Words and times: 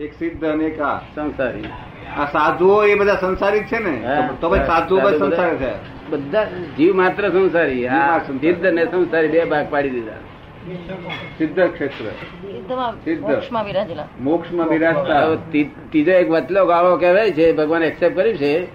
એક 0.00 0.12
સિદ્ધ 0.18 0.44
અને 0.44 0.64
એક 0.64 0.80
આ 0.80 0.98
સંસારી. 1.14 1.64
આ 2.16 2.24
સાધુઓ 2.24 2.84
એ 2.84 2.94
બધા 2.94 3.16
સંસારી 3.16 3.60
છે 3.60 3.78
ને? 3.78 4.28
તો 4.40 4.48
ભાઈ 4.48 4.66
સાધુઓ 4.66 5.00
બધા 5.00 5.18
સંસારી 5.18 5.56
છે 5.56 5.72
બધા 6.10 6.44
જીવ 6.76 6.94
માત્ર 6.94 7.28
સંસારી. 7.28 7.86
આ 7.86 8.18
સિદ્ધ 8.18 8.66
ને 8.66 8.84
સંસારી 8.84 9.28
બે 9.28 9.44
ભાગ 9.44 9.66
પાડી 9.70 9.90
દીધા. 9.90 10.20
સિદ્ધ 11.38 11.60
ક્ષેત્ર. 11.60 12.04
મોક્ષમાં 13.20 13.66
મોક્ષમાં 14.20 14.68
બિરાજતા 14.68 15.36
ત્રીજો 15.90 16.10
એક 16.10 16.30
વચલો 16.30 16.66
ગાળો 16.66 16.96
કહેવાય 16.96 17.30
છે 17.32 17.52
ભગવાન 17.52 17.82
એક્સેપ્ટ 17.82 18.16
કર્યું 18.16 18.36
છે 18.36 18.68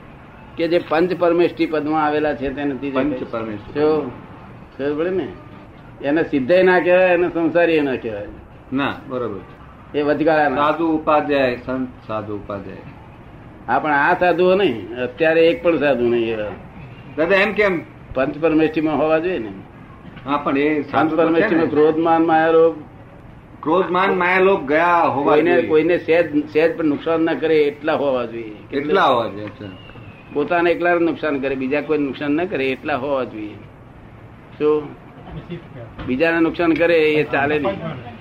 કે 0.57 0.67
જે 0.67 0.79
પંચ 0.89 1.19
પરમેષ્ઠી 1.19 1.65
પદમાં 1.65 2.05
આવેલા 2.05 2.35
છે 2.35 2.49
તેને 2.49 2.73
પંચ 2.75 3.23
ખબર 4.77 5.11
ને? 5.11 5.27
એને 6.03 6.23
સિદ્ધય 6.23 6.63
ના 6.63 6.79
કહેવાય 6.79 7.13
એને 7.13 7.29
સંસારી 7.29 7.81
ના 7.81 7.95
કહેવાય. 7.95 8.27
ના 8.73 8.93
બરોબર. 9.07 9.56
એ 9.97 10.01
વધગાળા 10.01 10.55
સાધુ 10.55 10.85
ઉપાધ્યાય 10.97 11.55
સંત 11.65 12.07
સાધુ 12.07 12.33
ઉપાધ્યાય. 12.35 12.85
હા 13.67 13.79
પણ 13.79 13.91
આ 13.91 14.13
સાધુઓ 14.19 14.55
નહીં. 14.55 14.77
અત્યારે 15.05 15.41
એક 15.47 15.63
પણ 15.63 15.77
સાધુ 15.77 16.05
નહીં 16.07 16.37
દાદા 17.17 17.35
એમ 17.35 17.51
કેમ? 17.53 17.73
પંચ 18.13 18.35
પરમેષ્ઠીમાં 18.41 18.97
હોવા 18.97 19.19
જોઈએ 19.19 19.39
ને. 19.39 19.51
હા 20.25 20.37
પણ 20.37 20.57
એ 20.57 20.67
સંત 20.81 21.13
પરમેષ્ઠીમાં 21.13 21.65
ને. 21.65 21.71
ક્રોધ 21.71 21.97
માન 21.97 22.25
માયા 22.25 22.69
ક્રોધ 23.61 23.89
માયા 23.91 24.39
લોક 24.39 24.61
ગયા 24.67 25.03
હોવા 25.15 25.33
કોઈને 25.33 25.61
કોઈને 25.61 25.97
સહેજ 25.97 26.25
સહેજ 26.53 26.77
પણ 26.77 26.85
નુકસાન 26.85 27.21
ના 27.21 27.33
કરે 27.33 27.57
એટલા 27.63 27.95
હોવા 27.95 28.25
જોઈએ. 28.25 28.57
કેટલા? 28.69 29.05
હોવા 29.05 29.27
જોઈએ 29.27 29.71
પોતાને 30.33 30.71
એકલા 30.71 30.95
નુકસાન 30.99 31.39
કરે 31.39 31.55
બીજા 31.55 31.81
કોઈ 31.81 31.97
નુકસાન 31.97 32.31
ના 32.31 32.45
કરે 32.45 32.65
એટલા 32.71 32.95
હોવા 32.95 33.23
જોઈએ. 33.23 33.55
શું? 34.57 34.83
બીજાને 36.07 36.39
નુકસાન 36.39 36.73
કરે 36.73 36.97
એ 37.11 37.23
ચાલે 37.23 37.59
નહીં. 37.59 38.16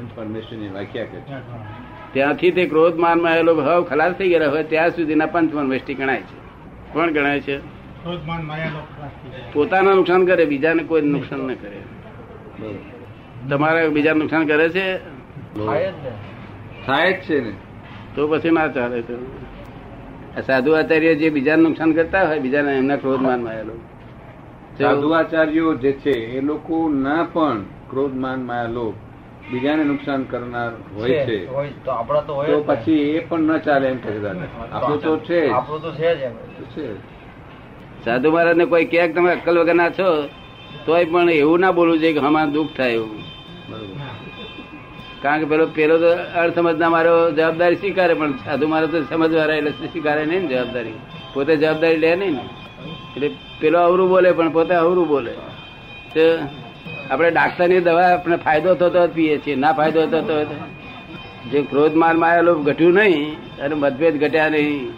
પંચ 0.00 0.10
પરમેશ્વરની 0.14 0.68
વ્યાખ્યા 0.68 1.04
કરી. 1.04 1.22
ત્યાંથી 2.12 2.50
તે 2.50 2.66
ક્રોધ 2.66 2.94
માનમાં 2.94 3.32
આવેલો 3.32 3.54
ભાવ 3.54 3.82
ખલાસ 3.82 4.12
થઈ 4.12 4.28
ગયેલો 4.28 4.50
હોય 4.50 4.62
ત્યાં 4.62 4.90
સુધીના 4.90 5.24
વેષ્ટિ 5.68 5.94
ગણાય 5.94 6.20
છે. 6.20 6.38
કોણ 6.92 7.10
ગણાય 7.10 7.40
છે. 7.40 7.58
પોતાના 9.52 9.94
નુકસાન 9.94 10.26
કરે 10.26 10.44
બીજાને 10.44 10.82
કોઈ 10.82 11.02
નુકસાન 11.02 11.40
ન 11.40 11.54
કરે. 11.54 11.76
તમારે 13.48 13.88
બીજા 13.88 14.12
નુકસાન 14.12 14.46
કરે 14.46 14.68
છે? 14.68 14.98
થાય 16.86 17.12
જ 17.12 17.16
છે 17.16 17.40
ને. 17.40 17.52
તો 18.14 18.28
પછી 18.28 18.50
ના 18.50 18.68
ચાલે 18.68 19.02
તો. 19.02 19.14
સાધુ 20.46 20.72
આચાર્ય 20.72 21.14
જે 21.14 21.30
બીજાને 21.30 21.62
નુકસાન 21.62 21.92
કરતા 21.92 22.22
હોય 22.22 22.38
બીજાને 22.38 22.72
એમના 22.72 22.96
ક્રોધ 22.96 23.20
માનમાં 23.20 23.54
એ 23.54 23.62
સાધુ 24.78 25.10
આચાર્યો 25.10 25.74
જે 25.74 25.92
છે 25.92 26.10
એ 26.10 26.40
લોકો 26.40 26.88
ના 26.88 27.26
પણ 27.32 27.62
ક્રોધ 27.90 28.14
માન 28.14 28.42
માયા 28.44 28.62
લોક 28.62 28.94
બીજાને 29.50 29.84
નુકસાન 29.84 30.24
કરનાર 30.24 30.72
હોય 30.96 31.24
છે 31.26 31.36
તો 31.84 31.90
આપડા 31.90 32.22
તો 32.22 32.34
હોય 32.34 32.48
તો 32.48 32.58
પછી 32.64 33.16
એ 33.16 33.20
પણ 33.20 33.50
ન 33.50 33.60
ચાલે 33.60 33.86
એમ 33.88 33.98
કહે 33.98 34.10
આપણું 34.72 35.00
તો 35.00 35.12
છે 35.18 35.40
આપણું 35.50 35.80
તો 35.82 35.90
છે 35.92 36.10
જ 36.16 36.22
એમ. 36.22 36.34
તો 36.58 36.64
છે 36.74 36.84
જ. 36.84 36.98
સાધુ 38.04 38.28
મહારાજ 38.30 38.56
ને 38.56 38.64
કોઈ 38.66 38.86
ક્યાંક 38.86 39.14
તમે 39.14 39.30
અક્કલ 39.32 39.58
વગર 39.58 39.74
ના 39.74 39.90
છો 39.90 40.08
તોય 40.86 41.06
પણ 41.06 41.28
એવું 41.36 41.60
ના 41.60 41.72
બોલવું 41.72 41.98
જોઈએ 41.98 42.14
કે 42.14 42.20
હમણાં 42.20 42.52
દુઃખ 42.52 42.72
થાય 42.76 42.94
એવું. 42.94 43.22
કારણ 45.22 45.40
કે 45.40 45.46
પેલો 45.46 45.64
પેલો 45.68 45.94
તો 45.98 46.10
અર્થમજ 46.34 46.76
ના 46.78 46.90
મારો 46.90 47.14
જવાબદારી 47.30 47.76
સ્વીકારે 47.76 48.14
પણ 48.14 48.32
સાધુ 48.44 48.68
મારો 48.68 48.86
તો 48.86 48.98
સમજવાળા 49.02 49.58
એટલે 49.60 49.88
સ્વીકારે 49.88 50.22
નહીં 50.26 50.42
ને 50.42 50.48
જવાબદારી? 50.48 50.96
પોતે 51.34 51.52
જવાબદારી 51.56 51.98
લે 51.98 52.10
નહીં 52.16 52.34
ને. 52.34 52.44
એટલે 53.16 53.28
પેલો 53.60 53.78
અવરું 53.78 54.08
બોલે 54.08 54.32
પણ 54.32 54.52
પોતે 54.52 54.74
અવરું 54.74 55.08
બોલે. 55.08 55.32
તો 56.14 56.24
આપણે 57.10 57.30
ડાક્ટરની 57.30 57.80
દવા 57.80 58.08
આપણે 58.12 58.36
ફાયદો 58.36 58.74
થતો 58.74 59.06
જ 59.06 59.10
પીએ 59.10 59.38
છીએ 59.38 59.56
ના 59.56 59.72
ફાયદો 59.72 60.06
થતો 60.06 60.36
જે 61.50 61.62
ક્રોધ 61.62 61.94
માર 61.94 62.16
માયેલો 62.16 62.54
ઘટ્યું 62.54 62.94
નહીં 62.94 63.36
અને 63.60 63.74
મતભેદ 63.74 64.24
ઘટ્યા 64.24 64.48
નહીં 64.48 64.92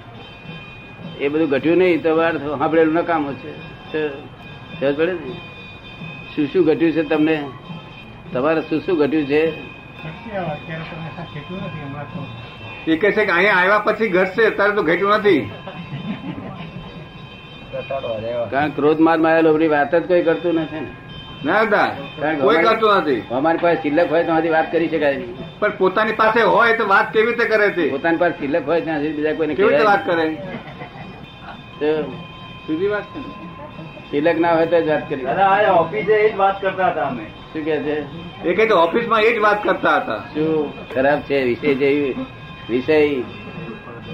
એ 1.21 1.29
બધું 1.29 1.49
ઘટ્યું 1.49 1.79
નહીં 1.79 2.03
તો 2.03 2.17
વાર 2.17 2.39
સાંભળેલું 2.39 2.95
નકામું 2.95 3.35
છે. 3.35 3.53
સમજ 3.93 4.97
પડે 4.97 5.13
ને? 5.13 5.33
શું 6.35 6.47
શું 6.47 6.65
ઘટ્યું 6.65 6.93
છે 6.93 7.03
તમને? 7.03 7.37
તમારે 8.33 8.61
શું 8.61 8.81
શું 8.81 8.99
ઘટ્યું 8.99 9.27
છે. 9.27 9.43
એ 12.87 12.97
કહે 12.97 13.13
છે 13.13 13.25
કે 13.25 13.33
અહીંયા 13.33 13.55
આવ્યા 13.55 13.79
પછી 13.79 14.09
ઘટશે 14.09 14.43
અત્યારે 14.47 14.73
તો 14.73 14.83
ઘટ્યું 14.83 15.13
નથી. 15.13 15.51
કારણ 18.51 18.71
ક્રોધ 18.71 19.01
માર 19.01 19.19
માયા 19.19 19.41
લોભની 19.41 19.69
વાત 19.69 19.95
જ 19.95 20.09
કોઈ 20.09 20.23
કરતું 20.23 20.55
નથી 20.55 20.81
ને. 20.81 20.93
કોઈ 21.43 22.57
અમારી- 22.57 22.63
કરતું 22.63 22.97
નથી. 22.97 23.23
અમારી 23.31 23.59
પાસે 23.63 23.83
સિલક 23.83 24.11
હોય 24.11 24.25
તો 24.25 24.33
વાત 24.33 24.73
કરી 24.73 24.89
શકાય 24.89 25.17
નહીં. 25.17 25.59
પણ 25.59 25.71
પોતાની 25.71 26.13
પાસે 26.13 26.43
હોય 26.43 26.73
તો 26.73 26.87
વાત 26.87 27.13
કેવી 27.13 27.27
રીતે 27.27 27.45
કરે 27.45 27.71
છે? 27.71 27.91
પોતાની 27.91 28.17
પાસે 28.17 28.39
સિલક 28.39 28.67
હોય 28.67 28.81
ત્યાં 28.81 28.99
સુધી 28.99 29.13
બીજા 29.13 29.33
કોઈને 29.33 29.55
કેવી 29.55 29.69
રીતે 29.69 29.85
વાત 29.85 30.07
કરે? 30.07 30.29
તો 31.81 32.03
સીધી 32.67 32.89
વાત 32.89 33.03
છે 33.03 33.21
સિલક 34.11 34.39
ના 34.39 34.55
હોય 34.55 34.67
તો 34.67 34.81
જ 34.81 34.89
વાત 34.89 35.09
કરી 35.09 35.27
ઓફિસે 35.71 36.13
એ 36.13 36.33
જ 36.33 36.37
વાત 36.37 36.63
કરતા 36.63 36.87
હતા 36.87 37.03
અમે. 37.03 37.25
શું 37.53 37.65
કે 37.65 37.77
છે? 37.77 37.97
એ 38.49 38.55
કહે 38.55 38.67
તો 38.67 38.77
ઓફિસમાં 38.77 39.21
એ 39.21 39.37
જ 39.37 39.39
વાત 39.39 39.65
કરતા 39.65 39.97
હતા. 39.97 40.17
શું 40.17 40.73
ખરાબ 40.89 41.21
છે? 41.21 41.45
વિષય 41.45 41.75
જેવી 41.75 42.15
વિષય 42.71 43.09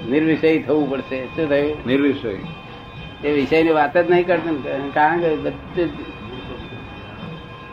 નિર્વિષય 0.09 0.61
થવું 0.61 0.89
પડશે. 0.89 1.25
શું 1.25 1.49
થયું? 1.49 1.87
નિર્વિષય. 1.87 2.37
એ 3.23 3.31
વિષયની 3.31 3.69
વાત 3.69 3.97
જ 3.97 4.11
નહીં 4.11 4.27
કરતા 4.27 4.51
કારણ 4.93 5.21
કે 5.21 5.35
બધું 5.35 6.18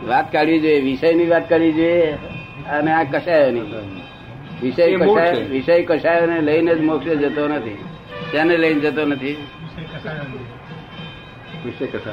વાત 0.06 0.32
કાઢવી 0.32 0.60
જોઈએ 0.60 0.80
વિષયની 0.80 1.26
વાત 1.26 1.48
કરવી 1.48 1.72
જોઈએ 1.72 2.12
અને 2.70 2.92
આ 2.92 3.02
કશાયોની? 3.02 3.60
વિષય 4.62 4.96
કશાય. 4.96 5.32
વિષય 5.32 5.82
કશાયોને 5.82 6.40
લઈને 6.40 6.74
જ 6.74 6.80
મોક્ષે 6.80 7.16
જતો 7.16 7.48
નથી. 7.48 7.84
તેને 8.32 8.56
લઈને 8.56 8.80
જતો 8.80 9.04
નથી? 9.04 9.46
વિષય. 9.76 10.10
વિષય 11.64 11.86
કથા 11.86 12.10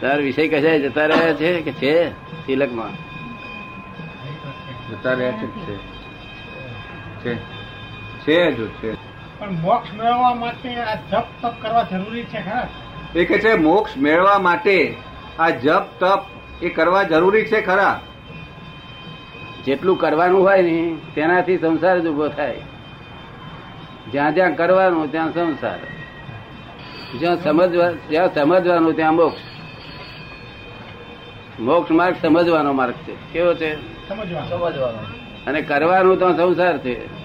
તાર 0.00 0.20
વિષય 0.20 0.48
કશાય 0.48 0.80
જતા 0.80 1.06
રહ્યા 1.06 1.34
છે 1.34 1.60
કે 1.60 1.72
છે 1.72 2.08
તિલકમાં? 2.46 2.92
જતા 4.90 5.12
રહ્યા 5.12 5.32
છે 5.32 5.46
છે? 5.46 5.76
છે. 7.24 7.34
છે 8.26 8.52
જો 8.52 8.66
છે. 8.66 8.92
પણ 9.38 9.50
મોક્ષ 9.52 9.94
મેળવવા 9.94 10.34
માટે 10.34 10.76
આ 10.76 10.94
જપ 10.94 11.24
તપ 11.42 11.52
કરવા 11.62 11.82
જરૂરી 11.82 12.22
છે 12.22 12.42
ખરા? 12.42 12.68
એ 13.16 13.24
કે 13.24 13.38
છે 13.38 13.54
મોક્ષ 13.54 13.96
મેળવવા 13.96 14.38
માટે 14.38 14.94
આ 15.38 15.50
જપ 15.50 15.82
તપ 16.00 16.33
એ 16.62 16.68
કરવા 16.68 17.02
જરૂરી 17.02 17.44
છે 17.44 17.60
ખરા? 17.60 18.00
જેટલું 19.64 19.98
કરવાનું 19.98 20.42
હોય 20.42 20.62
ને 20.62 20.96
તેનાથી 21.14 21.58
સંસાર 21.58 22.00
જ 22.00 22.06
ઊભો 22.06 22.28
થાય. 22.28 22.60
જ્યાં 24.12 24.34
જ્યાં 24.34 24.54
કરવાનું 24.54 25.10
ત્યાં 25.10 25.32
સંસાર. 25.34 25.78
જ્યાં 27.18 27.42
સમજવા 27.42 27.90
જ્યાં 27.90 28.34
સમજવાનું 28.34 28.94
ત્યાં 28.94 29.14
મોક્ષ. 29.14 29.40
મોક્ષ 31.60 31.90
માર્ગ 31.90 32.16
સમજવાનો 32.22 32.72
માર્ગ 32.72 32.92
છે. 32.92 33.32
કેવો 33.32 33.54
છે? 33.54 33.74
સમજવાનો. 34.08 34.48
સમજવાનું. 34.48 35.00
અને 35.46 35.62
કરવાનું 35.62 36.18
તો 36.18 36.32
સંસાર 36.32 36.78
છે. 36.78 37.24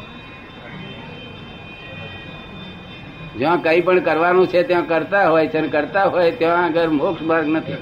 જ્યાં 3.38 3.61
કઈ 3.61 3.81
પણ 3.81 4.00
કરવાનું 4.00 4.47
છે 4.47 4.63
ત્યાં 4.63 4.88
કરતા 4.88 5.29
હોય 5.29 5.47
છે 5.47 5.61
કરતા 5.61 6.03
હોય 6.03 6.31
ત્યાં 6.31 6.66
આગળ 6.66 6.90
મોક્ષ 6.90 7.22
માર્ગ 7.22 7.47
નથી. 7.47 7.73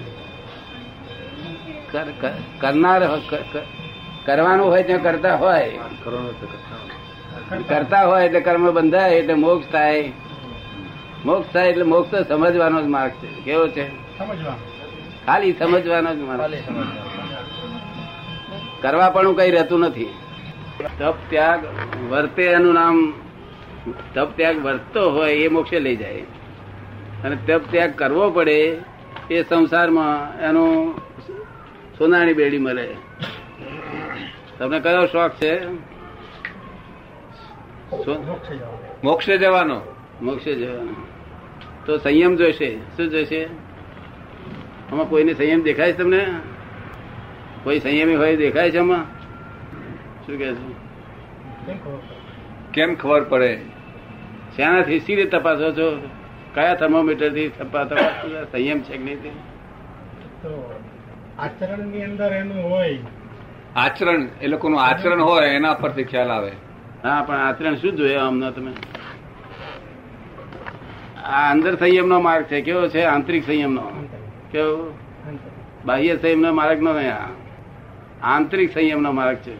કરનાર 2.62 3.02
કરવાનું 4.26 4.68
હોય 4.68 4.84
ત્યાં 4.84 5.04
કરતા 5.04 5.36
હોય. 5.36 5.80
કરતા 7.68 8.06
હોય 8.06 8.26
એટલે 8.26 8.40
કર્મ 8.40 8.72
બંધાય, 8.72 9.16
એટલે 9.16 9.34
મોક્ષ 9.34 9.72
થાય. 9.72 10.12
મોક્ષ 11.26 11.54
થાય 11.54 11.70
એટલે 11.70 11.84
મોક્ષ 11.84 12.12
તો 12.12 12.24
સમજવાનો 12.24 12.82
જ 12.82 12.86
માર્ગ 12.86 13.12
છે. 13.12 13.28
કેવો 13.28 13.68
છે? 13.68 13.86
ખાલી 15.26 15.54
સમજવાનો 15.54 16.16
જ 16.16 16.18
માર્ગ 16.18 16.56
કરવા 18.82 19.10
પણ 19.10 19.34
કઈ 19.34 19.52
રહેતું 19.52 19.80
નથી. 19.80 20.10
તપ 21.00 21.16
ત્યાગ 21.30 21.60
વર્તે 22.10 22.44
એનું 22.44 22.74
નામ 22.74 23.14
તપ 24.16 24.28
ત્યાગ 24.36 24.58
વર્તતો 24.58 25.12
હોય 25.12 25.34
એ 25.34 25.48
મોક્ષે 25.48 25.80
લઈ 25.80 25.96
જાય. 25.96 26.22
અને 27.24 27.36
તપ 27.48 27.62
ત્યાગ 27.72 27.94
કરવો 27.96 28.30
પડે 28.30 28.78
એ 29.32 29.44
સંસારમાં 29.44 30.40
એનું 30.40 30.96
સોનાની 31.98 32.34
બેડી 32.34 32.58
મળે. 32.58 32.96
તમને 34.58 34.80
કયો 34.80 35.06
શોખ 35.06 35.36
છે? 35.36 35.68
મોક્ષ 35.68 38.18
મોક્ષે 39.04 39.38
જવાનો. 39.38 39.82
મોક્ષે 40.22 40.56
જવાનો. 40.56 41.08
તો 41.86 41.98
સંયમ 41.98 42.36
જોઈશે. 42.36 42.78
શું 42.78 43.10
જોઈશે? 43.10 43.48
આમાં 44.92 45.10
કોઈને 45.10 45.34
સંયમ 45.34 45.62
દેખાય 45.62 45.94
છે 45.94 45.98
તમને? 45.98 46.28
કોઈ 47.64 47.80
સંયમી 47.80 48.16
હોય 48.16 48.36
દેખાય 48.36 48.72
છે 48.72 48.78
આમાં? 48.78 49.06
શું 50.26 50.38
કે 50.38 50.54
છે? 50.54 51.74
કેમ 52.74 52.96
ખબર 52.96 53.24
પડે? 53.24 53.62
શેનાથી? 54.56 55.00
સી 55.00 55.16
રીતે 55.16 55.30
તપાસો 55.30 55.72
છો? 55.72 56.10
કયા 56.54 56.76
થર્મોમીટરથી 56.76 57.50
તપાસો? 57.50 58.44
સંયમ 58.44 58.82
છે 58.82 58.98
કે 58.98 59.04
નહીં 59.04 59.18
તે? 61.38 61.66
આચરણની 61.66 62.04
અંદર 62.04 62.34
એનું 62.34 62.70
હોય. 62.70 63.00
આચરણ 63.76 64.28
એ 64.42 64.48
લોકોનું 64.48 64.82
આચરણ 64.82 65.22
હોય 65.22 65.48
એના 65.48 65.74
પરથી 65.74 66.04
ખ્યાલ 66.04 66.30
આવે. 66.32 66.52
હા 67.04 67.22
પણ 67.22 67.36
આચરણ 67.36 67.76
શું 67.76 67.92
જોયે 67.92 68.16
અમને 68.16 68.52
તમે? 68.52 68.72
આ 71.22 71.52
અંદર 71.52 71.76
સંયમ 71.76 72.08
નો 72.08 72.20
માર્ગ 72.20 72.46
છે. 72.46 72.62
કેવો 72.62 72.88
છે? 72.88 73.02
આંતરિક 73.02 73.46
સંયમ 73.46 73.74
નો 73.74 74.08
કેવો? 74.52 74.98
બાહ્ય 75.86 76.18
સંયમ 76.18 76.40
નો 76.40 76.54
માર્ગ 76.54 76.82
નો 76.82 76.94
નહીં 76.94 77.14
આંતરિક 78.24 78.74
સંયમ 78.74 79.02
નો 79.02 79.12
માર્ગ 79.12 79.38
છે. 79.38 79.56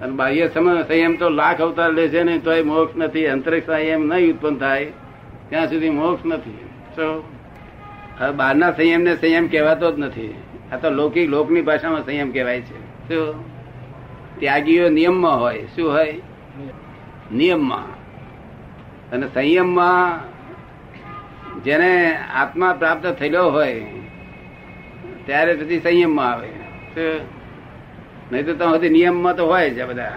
અને 0.00 0.12
બાહ્ય 0.12 0.48
સંયમ 0.88 1.16
તો 1.16 1.28
લાખ 1.28 1.60
અવતાર 1.60 1.92
લે 1.92 2.08
છે 2.08 2.22
ને 2.22 2.38
તોય 2.38 2.62
મોક્ષ 2.62 2.96
નથી. 2.96 3.26
આંતરિક 3.26 3.66
સંયમ 3.66 4.06
નહીં 4.06 4.32
ઉત્પન્ન 4.32 4.56
થાય. 4.56 4.92
ત્યાં 5.48 5.68
સુધી 5.68 5.90
મોક્ષ 5.90 6.26
નથી. 6.26 6.58
તો 6.96 7.28
હવે 8.18 8.32
બહારના 8.32 8.70
સંયમ 8.72 9.00
ને 9.00 9.16
સંયમ 9.16 9.46
કહેવાતો 9.46 9.92
જ 9.92 9.98
નથી. 9.98 10.34
આ 10.72 10.76
તો 10.76 10.90
લૌકિક 10.90 11.28
લોકની 11.28 11.62
ભાષામાં 11.62 12.06
સંયમ 12.06 12.30
કહેવાય 12.30 12.60
છે. 12.60 12.78
શું? 13.08 13.34
ત્યાગીઓ 14.40 14.88
નિયમમાં 14.88 15.40
હોય. 15.40 15.66
શું 15.76 15.90
હોય? 15.92 16.20
નિયમમાં. 17.32 17.86
અને 19.10 19.26
સંયમમાં 19.34 20.34
જેને 21.64 22.16
આત્મા 22.34 22.72
પ્રાપ્ત 22.72 23.06
થયેલો 23.06 23.50
હોય, 23.50 23.86
ત્યારે 25.26 25.54
પછી 25.54 25.80
સંયમમાં 25.80 26.32
આવે? 26.32 26.50
નહીં 28.32 28.46
તો 28.46 28.54
તમે 28.54 28.88
નિયમમાં 28.88 29.36
તો 29.36 29.46
હોય 29.46 29.80
આ 29.80 29.86
બધા. 29.86 30.12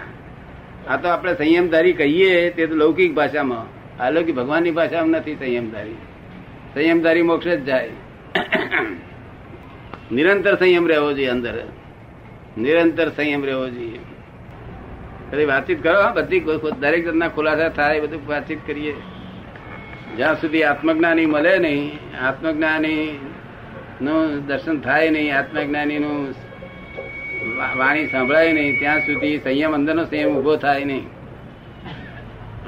આ 0.88 0.96
તો 0.96 1.08
આપણે 1.08 1.34
સંયમધારી 1.34 1.92
કહીએ, 1.92 2.50
તે 2.50 2.66
તો 2.66 2.74
લૌકિક 2.74 3.14
ભાષામાં. 3.14 3.64
અલૌકિક 3.98 4.34
ભગવાનની 4.34 4.70
ભાષામાં 4.70 5.10
નથી 5.10 5.34
સંયમધારી. 5.34 5.96
સંયમધારી 6.74 7.22
મોક્ષ 7.22 7.46
જ 7.46 7.64
જાય. 7.64 7.90
નિરંતર 10.12 10.54
સંયમ 10.56 10.88
રહેવો 10.88 11.12
જોઈએ 11.12 11.28
અંદર. 11.28 11.54
નિરંતર 12.58 13.08
સંયમ 13.08 13.44
રહેવો 13.44 13.68
જોઈએ. 13.68 14.00
બધી 15.30 15.44
વાતચીત 15.44 15.82
કરો 15.82 16.12
બધી 16.14 16.40
દરેક 16.80 17.08
જણના 17.08 17.28
ખુલાસા 17.28 17.68
થાય 17.68 18.00
બધું 18.00 18.26
વાતચીત 18.26 18.60
કરીએ. 18.66 18.94
જ્યાં 20.16 20.40
સુધી 20.40 20.64
આત્મજ્ઞાની 20.64 21.26
મળે 21.26 21.58
નહીં 21.58 21.82
આત્મજ્ઞાની 22.28 23.18
નું 24.02 24.46
દર્શન 24.46 24.80
થાય 24.80 25.10
નહીં 25.10 25.36
આત્મજ્ઞાની 25.38 25.98
નું 25.98 26.34
વાણી 27.78 28.06
સંભળાય 28.06 28.52
નહીં, 28.52 28.78
ત્યાં 28.78 29.00
સુધી 29.00 29.38
સંયમ 29.38 29.74
અંદરનો 29.74 30.04
સંયમ 30.04 30.36
ઊભો 30.36 30.56
થાય 30.56 30.84
નહીં. 30.84 31.06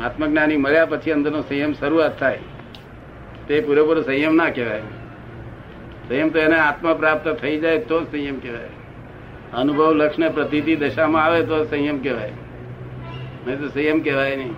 આત્મજ્ઞાની 0.04 0.56
મળ્યા 0.56 0.87
પછી 0.87 1.12
અંદરનો 1.12 1.40
સંયમ 1.42 1.72
શરૂઆત 1.72 2.20
થાય. 2.20 2.38
તે 3.48 3.60
પૂરેપૂરો 3.60 4.02
સંયમ 4.02 4.34
ના 4.34 4.50
કહેવાય. 4.50 4.82
સંયમ 6.11 6.29
તો 6.29 6.39
એને 6.39 6.61
આત્મા 6.61 6.95
પ્રાપ્ત 6.95 7.29
થઈ 7.29 7.59
જાય 7.59 7.79
તો 7.79 8.05
સંયમ 8.05 8.41
કહેવાય. 8.41 8.71
અનુભવ 9.55 9.93
લક્ષને 9.93 10.29
પ્રતિથી 10.29 10.77
દશામાં 10.77 11.25
આવે 11.25 11.43
તો 11.43 11.65
સંયમ 11.65 11.99
કહેવાય. 11.99 12.33
નહીં 13.47 13.61
તો 13.61 13.69
સંયમ 13.69 14.01
કહેવાય 14.01 14.37
નહીં. 14.37 14.55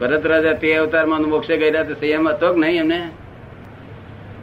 ભરત 0.00 0.26
રાજા 0.26 0.52
તે 0.52 0.76
અવતારમાં 0.76 1.22
મોક્ષે 1.22 1.56
ગયેલા 1.56 1.82
તો 1.82 1.94
સંયમ 1.94 2.28
હતો 2.28 2.52
કે 2.52 2.60
નહીં 2.60 2.80
એમને? 2.80 3.10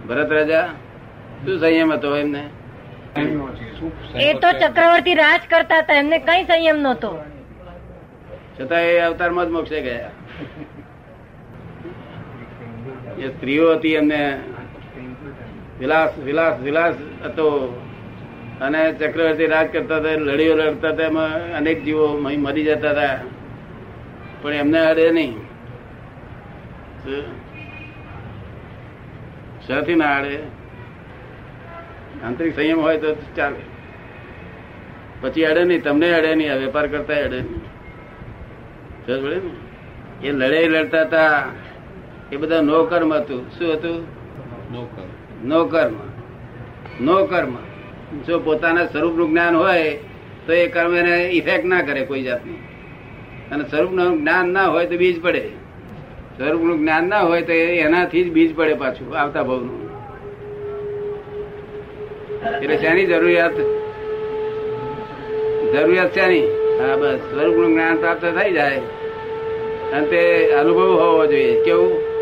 ભરત 0.08 0.32
રાજા 0.32 0.66
શું 1.46 1.60
સંયમ 1.60 1.94
હતો 1.94 2.18
એમને? 2.18 2.44
એ 4.16 4.34
તો 4.34 4.52
ચક્રવર્તી 4.52 5.14
રાજ 5.14 5.42
કરતા 5.50 5.78
હતા 5.78 5.94
એમને 5.94 6.18
કઈ 6.18 6.44
સંયમ 6.44 6.78
નહોતો. 6.78 7.20
છતાં 8.60 8.82
એ 8.82 9.00
અવતારમાં 9.00 9.46
જ 9.46 9.50
મોક્ષે 9.50 9.82
ગયા. 9.82 10.12
એ 13.20 13.28
સ્ત્રીઓ 13.28 13.74
હતી 13.74 13.94
એમને 13.94 14.40
વિલાસ 15.80 16.18
વિલાસ 16.18 16.60
વિલાસ 16.60 16.96
હતો. 17.24 17.48
અને 18.62 18.94
ચક્રવર્તી 18.94 19.46
રાજ 19.46 19.68
કરતા 19.68 19.98
હતા, 19.98 20.10
લડીઓ 20.10 20.56
લડતા 20.56 20.90
હતા, 20.90 21.04
એમાં 21.04 21.54
અનેક 21.54 21.84
જીવો 21.84 22.08
મરી 22.18 22.64
જતા 22.64 22.92
હતા. 22.92 23.20
પણ 24.42 24.54
એમને 24.54 24.80
અડે 24.80 25.12
નહીં? 25.12 25.38
શાથી 29.68 29.96
ના 29.96 30.16
અડે. 30.16 30.40
આંતરિક 32.24 32.56
સંયમ 32.56 32.80
હોય 32.80 32.98
તો 32.98 33.16
ચાલે. 33.36 33.62
પછી 35.22 35.46
અડે 35.46 35.64
નહીં, 35.64 35.84
તમને 35.84 36.14
અડે 36.14 36.36
નહીં 36.36 36.54
વેપાર 36.54 36.88
કરતા 36.88 37.14
અડે 37.14 37.42
નહીં. 37.42 37.62
એ 40.24 40.32
લડાઈ 40.32 40.68
લડતા 40.68 41.02
હતા. 41.02 41.44
એ 42.34 42.36
બધા 42.36 42.62
નો 42.62 42.84
કર્મ 42.84 43.14
હતું. 43.14 43.50
શું 43.52 43.74
હતું? 43.74 44.06
નો 45.48 45.66
કર્મ 45.66 45.94
નો 47.02 47.26
કર્મ 47.26 47.56
જો 48.28 48.40
પોતાના 48.40 48.86
સ્વરૂપનું 48.86 49.30
જ્ઞાન 49.30 49.56
હોય 49.56 50.00
તો 50.46 50.54
એ 50.54 50.68
કર્મ 50.68 50.96
એને 50.96 51.26
ઇફેક્ટ 51.26 51.66
ના 51.66 51.82
કરે 51.82 52.06
કોઈ 52.06 52.22
જાતની. 52.22 52.54
અને 53.52 53.64
સ્વરૂપનું 53.64 54.20
જ્ઞાન 54.20 54.50
ના 54.50 54.66
હોય 54.66 54.86
તો 54.86 54.98
બીજ 54.98 55.22
પડે. 55.22 55.50
સ્વરૂપનું 56.38 56.80
જ્ઞાન 56.80 57.04
ના 57.04 57.20
હોય 57.20 57.42
તો 57.42 57.54
એ- 57.54 57.78
એનાથી 57.78 58.24
જ 58.24 58.32
બીજ 58.32 58.56
પડે 58.56 58.74
પાછું 58.74 59.18
આવતા 59.18 59.44
ભાવનું. 59.44 59.90
એટલે 62.62 62.78
શેની 62.78 63.06
જરૂરિયાત? 63.06 63.54
જરૂરિયાત 65.74 66.14
શેની? 66.14 66.40
હા 66.80 66.96
બસ. 66.96 67.20
સ્વરૂપનું 67.20 67.72
જ્ઞાન 67.72 67.98
પ્રાપ્ત 67.98 68.26
થઈ 68.26 68.52
જાય. 68.52 68.78
અને 69.94 70.08
તે 70.08 70.52
અનુભવ 70.52 71.00
હોવો 71.02 71.26
જોઈએ. 71.26 71.64
કેવું? 71.64 72.13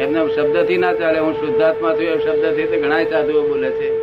એમને 0.00 0.20
શબ્દથી 0.34 0.78
ના 0.78 0.92
ચાલે 0.92 1.18
હું 1.18 1.34
શુદ્ધાત્મા 1.34 1.94
છું 1.94 2.06
એમ 2.06 2.20
શબ્દથી 2.20 2.66
તો 2.66 2.76
ઘણા 2.78 3.04
સાધુઓ 3.04 3.42
બોલે 3.48 3.70
છે. 3.70 3.99